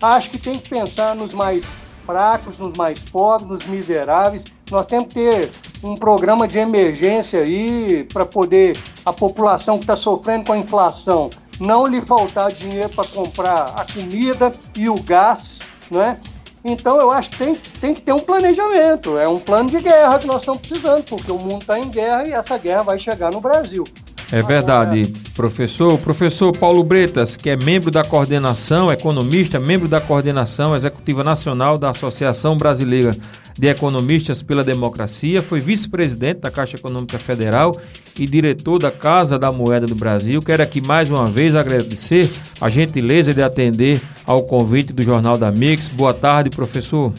Acho 0.00 0.30
que 0.30 0.38
tem 0.38 0.58
que 0.58 0.68
pensar 0.68 1.14
nos 1.14 1.32
mais 1.32 1.66
fracos, 2.04 2.58
nos 2.58 2.76
mais 2.76 3.00
pobres, 3.00 3.48
nos 3.48 3.66
miseráveis. 3.66 4.44
Nós 4.70 4.84
temos 4.86 5.08
que 5.08 5.14
ter 5.14 5.50
um 5.82 5.96
programa 5.96 6.46
de 6.46 6.58
emergência 6.58 7.40
aí 7.40 8.04
para 8.12 8.26
poder 8.26 8.78
a 9.04 9.12
população 9.12 9.76
que 9.78 9.84
está 9.84 9.96
sofrendo 9.96 10.44
com 10.44 10.52
a 10.52 10.58
inflação 10.58 11.30
não 11.62 11.86
lhe 11.86 12.00
faltar 12.00 12.50
dinheiro 12.50 12.88
para 12.88 13.08
comprar 13.08 13.74
a 13.76 13.86
comida 13.92 14.52
e 14.76 14.88
o 14.88 15.00
gás, 15.00 15.60
né? 15.90 16.18
Então 16.64 17.00
eu 17.00 17.10
acho 17.10 17.30
que 17.30 17.38
tem, 17.38 17.54
tem 17.54 17.94
que 17.94 18.02
ter 18.02 18.12
um 18.12 18.20
planejamento, 18.20 19.18
é 19.18 19.26
um 19.26 19.38
plano 19.38 19.68
de 19.68 19.80
guerra 19.80 20.18
que 20.18 20.26
nós 20.26 20.40
estamos 20.40 20.60
precisando, 20.60 21.02
porque 21.04 21.30
o 21.30 21.38
mundo 21.38 21.62
está 21.62 21.78
em 21.78 21.88
guerra 21.88 22.26
e 22.26 22.32
essa 22.32 22.56
guerra 22.56 22.82
vai 22.82 22.98
chegar 22.98 23.32
no 23.32 23.40
Brasil. 23.40 23.84
É 24.32 24.42
verdade, 24.42 25.02
professor. 25.34 25.98
Professor 25.98 26.56
Paulo 26.56 26.82
Bretas, 26.82 27.36
que 27.36 27.50
é 27.50 27.56
membro 27.56 27.90
da 27.90 28.02
coordenação, 28.02 28.90
economista, 28.90 29.60
membro 29.60 29.86
da 29.86 30.00
coordenação 30.00 30.74
executiva 30.74 31.22
nacional 31.22 31.76
da 31.76 31.90
Associação 31.90 32.56
Brasileira 32.56 33.14
de 33.58 33.68
Economistas 33.68 34.42
pela 34.42 34.64
Democracia, 34.64 35.42
foi 35.42 35.60
vice-presidente 35.60 36.40
da 36.40 36.50
Caixa 36.50 36.76
Econômica 36.76 37.18
Federal 37.18 37.76
e 38.18 38.24
diretor 38.24 38.78
da 38.78 38.90
Casa 38.90 39.38
da 39.38 39.52
Moeda 39.52 39.84
do 39.84 39.94
Brasil. 39.94 40.40
Quero 40.40 40.62
aqui 40.62 40.80
mais 40.80 41.10
uma 41.10 41.30
vez 41.30 41.54
agradecer 41.54 42.32
a 42.58 42.70
gentileza 42.70 43.34
de 43.34 43.42
atender 43.42 44.00
ao 44.26 44.44
convite 44.44 44.94
do 44.94 45.02
Jornal 45.02 45.36
da 45.36 45.52
Mix. 45.52 45.88
Boa 45.88 46.14
tarde, 46.14 46.48
professor. 46.48 47.12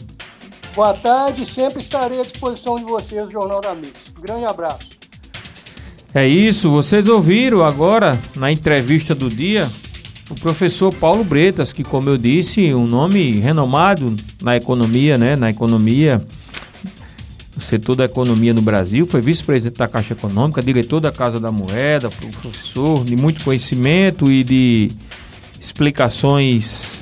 Boa 0.74 0.94
tarde, 0.94 1.46
sempre 1.46 1.78
estarei 1.78 2.18
à 2.18 2.24
disposição 2.24 2.74
de 2.74 2.82
vocês, 2.82 3.30
Jornal 3.30 3.60
da 3.60 3.72
Mix. 3.72 4.12
Grande 4.20 4.46
abraço. 4.46 4.93
É 6.14 6.28
isso, 6.28 6.70
vocês 6.70 7.08
ouviram 7.08 7.64
agora 7.64 8.16
na 8.36 8.52
entrevista 8.52 9.16
do 9.16 9.28
dia 9.28 9.68
o 10.30 10.36
professor 10.36 10.94
Paulo 10.94 11.24
Bretas, 11.24 11.72
que 11.72 11.82
como 11.82 12.08
eu 12.08 12.16
disse, 12.16 12.72
um 12.72 12.86
nome 12.86 13.40
renomado 13.40 14.14
na 14.40 14.56
economia, 14.56 15.18
né, 15.18 15.34
na 15.34 15.50
economia 15.50 16.24
no 17.56 17.60
setor 17.60 17.96
da 17.96 18.04
economia 18.04 18.54
no 18.54 18.62
Brasil, 18.62 19.06
foi 19.06 19.20
vice-presidente 19.20 19.78
da 19.78 19.88
Caixa 19.88 20.12
Econômica, 20.12 20.62
diretor 20.62 21.00
da 21.00 21.10
Casa 21.10 21.40
da 21.40 21.50
Moeda, 21.50 22.08
professor 22.10 23.04
de 23.04 23.16
muito 23.16 23.42
conhecimento 23.42 24.30
e 24.30 24.44
de 24.44 24.92
explicações 25.60 27.00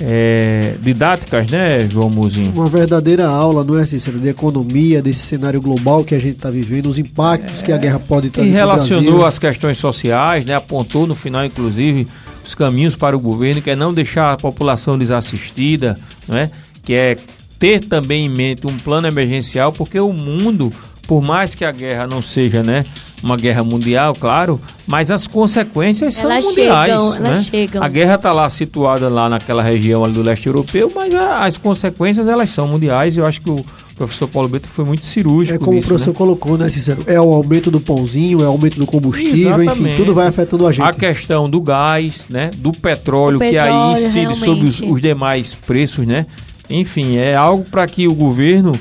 é, 0.00 0.74
didáticas, 0.80 1.50
né, 1.50 1.88
João 1.88 2.10
Muzinho? 2.10 2.52
Uma 2.54 2.68
verdadeira 2.68 3.26
aula, 3.26 3.64
não 3.64 3.78
é, 3.78 3.86
Cícero, 3.86 4.18
de 4.18 4.28
economia, 4.28 5.02
desse 5.02 5.20
cenário 5.20 5.60
global 5.60 6.04
que 6.04 6.14
a 6.14 6.18
gente 6.18 6.36
está 6.36 6.50
vivendo, 6.50 6.86
os 6.86 6.98
impactos 6.98 7.62
é, 7.62 7.66
que 7.66 7.72
a 7.72 7.76
guerra 7.76 7.98
pode 7.98 8.30
trazer. 8.30 8.48
E 8.48 8.52
relacionou 8.52 9.24
as 9.24 9.38
questões 9.38 9.78
sociais, 9.78 10.44
né, 10.44 10.54
apontou 10.54 11.06
no 11.06 11.14
final, 11.14 11.44
inclusive, 11.44 12.08
os 12.44 12.54
caminhos 12.54 12.96
para 12.96 13.16
o 13.16 13.20
governo, 13.20 13.62
que 13.62 13.70
é 13.70 13.76
não 13.76 13.92
deixar 13.92 14.32
a 14.32 14.36
população 14.36 14.98
desassistida, 14.98 15.98
né, 16.26 16.50
que 16.82 16.94
é 16.94 17.16
ter 17.58 17.80
também 17.80 18.26
em 18.26 18.28
mente 18.28 18.66
um 18.66 18.76
plano 18.76 19.06
emergencial, 19.06 19.72
porque 19.72 20.00
o 20.00 20.12
mundo, 20.12 20.72
por 21.12 21.20
mais 21.22 21.54
que 21.54 21.62
a 21.62 21.70
guerra 21.70 22.06
não 22.06 22.22
seja, 22.22 22.62
né, 22.62 22.86
uma 23.22 23.36
guerra 23.36 23.62
mundial, 23.62 24.14
claro, 24.18 24.58
mas 24.86 25.10
as 25.10 25.26
consequências 25.26 26.24
elas 26.24 26.42
são 26.42 26.54
mundiais. 26.54 26.90
Chegam, 26.90 27.10
né? 27.10 27.28
Elas 27.28 27.44
chegam. 27.44 27.82
A 27.82 27.88
guerra 27.90 28.14
está 28.14 28.32
lá 28.32 28.48
situada 28.48 29.10
lá 29.10 29.28
naquela 29.28 29.62
região 29.62 30.02
ali 30.02 30.14
do 30.14 30.22
leste 30.22 30.46
europeu, 30.46 30.90
mas 30.94 31.14
a, 31.14 31.44
as 31.44 31.58
consequências 31.58 32.26
elas 32.26 32.48
são 32.48 32.66
mundiais. 32.66 33.18
Eu 33.18 33.26
acho 33.26 33.42
que 33.42 33.50
o 33.50 33.62
professor 33.94 34.26
Paulo 34.26 34.48
Beto 34.48 34.68
foi 34.68 34.86
muito 34.86 35.04
cirúrgico. 35.04 35.54
É 35.54 35.58
como 35.58 35.74
nisso, 35.74 35.84
o 35.84 35.88
professor 35.88 36.12
né? 36.12 36.16
colocou, 36.16 36.56
né, 36.56 36.70
Cícero? 36.70 37.02
É 37.06 37.20
o 37.20 37.34
aumento 37.34 37.70
do 37.70 37.78
pãozinho, 37.78 38.40
é 38.40 38.44
o 38.44 38.48
aumento 38.48 38.78
do 38.78 38.86
combustível, 38.86 39.60
Exatamente. 39.60 39.80
enfim, 39.80 39.96
tudo 39.96 40.14
vai 40.14 40.28
afetando 40.28 40.66
a 40.66 40.72
gente. 40.72 40.88
A 40.88 40.94
questão 40.94 41.46
do 41.46 41.60
gás, 41.60 42.26
né, 42.30 42.50
do 42.56 42.72
petróleo, 42.72 43.38
petróleo 43.38 43.50
que 43.50 43.58
aí 43.58 43.92
incide 43.92 44.34
sobre 44.34 44.66
os, 44.66 44.80
os 44.80 44.98
demais 44.98 45.54
preços, 45.54 46.06
né? 46.06 46.24
Enfim, 46.70 47.18
é 47.18 47.34
algo 47.34 47.64
para 47.70 47.86
que 47.86 48.08
o 48.08 48.14
governo 48.14 48.72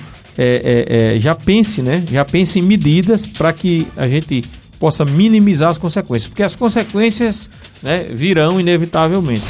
é, 0.43 1.15
é, 1.15 1.19
já 1.19 1.35
pense, 1.35 1.81
né? 1.81 2.03
Já 2.11 2.25
pense 2.25 2.59
em 2.59 2.61
medidas 2.61 3.25
para 3.25 3.53
que 3.53 3.87
a 3.95 4.07
gente 4.07 4.43
possa 4.79 5.05
minimizar 5.05 5.69
as 5.69 5.77
consequências, 5.77 6.27
porque 6.27 6.41
as 6.41 6.55
consequências 6.55 7.49
né, 7.83 8.05
virão 8.09 8.59
inevitavelmente. 8.59 9.45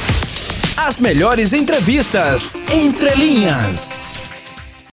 As 0.76 1.00
melhores 1.00 1.54
entrevistas 1.54 2.54
entre 2.70 3.16
linhas. 3.16 4.20